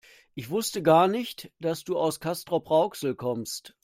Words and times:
Ich 0.33 0.49
wusste 0.49 0.81
gar 0.81 1.07
nicht, 1.07 1.51
dass 1.59 1.83
du 1.83 1.95
aus 1.95 2.19
Castrop-Rauxel 2.19 3.13
kommst 3.13 3.75